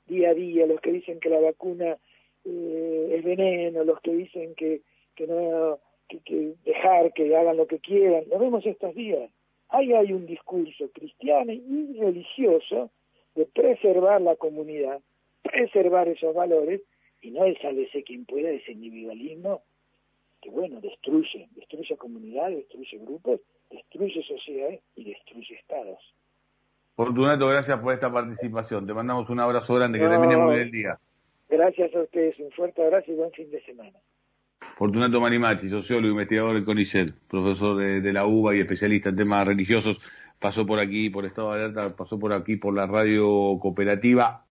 día 0.07 0.31
a 0.31 0.35
día. 0.35 0.66
Los 0.66 0.81
que 0.81 0.92
dicen 0.92 1.18
que 1.18 1.29
la 1.29 1.40
vacuna 1.40 1.96
eh, 2.44 3.16
es 3.18 3.24
veneno, 3.24 3.85
los 3.85 4.00
que 4.00 4.12
dicen 4.14 4.55
que, 4.55 4.83
que 5.16 5.27
no 5.27 5.79
que, 6.09 6.55
dejar 6.64 7.12
que 7.12 7.37
hagan 7.37 7.57
lo 7.57 7.67
que 7.67 7.79
quieran. 7.79 8.25
Lo 8.29 8.38
vemos 8.38 8.64
estos 8.67 8.95
días. 8.95 9.31
Ahí 9.69 9.93
hay 9.93 10.12
un 10.12 10.27
discurso 10.27 10.88
cristiano 10.93 11.53
y 11.53 11.99
religioso 11.99 12.90
de 13.35 13.47
preservar 13.47 14.21
la 14.21 14.37
comunidad, 14.37 15.01
preservar 15.43 16.09
esos 16.09 16.35
valores 16.35 16.81
y 17.21 17.31
no 17.31 17.45
el 17.45 17.59
sálvese 17.61 18.05
quien 18.05 18.25
pueda, 18.25 18.51
ese 18.51 18.73
individualismo 18.73 19.62
que, 20.40 20.51
bueno, 20.51 20.81
destruye, 20.81 21.49
destruye 21.57 21.97
comunidades, 21.97 22.59
destruye 22.59 22.99
grupos, 22.99 23.40
destruye 23.71 24.23
sociedades 24.23 24.81
y 24.95 25.05
destruye 25.05 25.55
estados. 25.55 25.99
Fortunato, 26.95 27.49
gracias 27.49 27.81
por 27.81 27.93
esta 27.95 28.12
participación. 28.12 28.87
Te 28.87 28.95
mandamos 28.95 29.29
un 29.31 29.40
abrazo 29.40 29.75
grande, 29.75 29.99
que 29.99 30.07
termine 30.07 30.37
muy 30.37 30.55
bien 30.55 30.67
el 30.67 30.71
día. 30.71 30.99
Gracias 31.49 31.95
a 31.95 32.03
ustedes, 32.03 32.38
un 32.38 32.51
fuerte 32.53 32.83
abrazo 32.83 33.11
y 33.11 33.14
buen 33.14 33.33
fin 33.33 33.51
de 33.51 33.62
semana. 33.64 33.99
Fortunato 34.76 35.20
Marimachi, 35.20 35.68
sociólogo, 35.68 36.12
investigador 36.12 36.54
del 36.54 36.64
CONICET, 36.64 37.14
profesor 37.28 37.76
de, 37.76 38.12
la 38.12 38.26
UBA 38.26 38.56
y 38.56 38.60
especialista 38.60 39.10
en 39.10 39.16
temas 39.16 39.46
religiosos, 39.46 40.00
pasó 40.40 40.66
por 40.66 40.80
aquí, 40.80 41.10
por 41.10 41.24
Estado 41.24 41.52
de 41.52 41.60
Alerta, 41.60 41.96
pasó 41.96 42.18
por 42.18 42.32
aquí 42.32 42.56
por 42.56 42.74
la 42.74 42.87
radio 42.87 43.56
cooperativa 43.60 44.42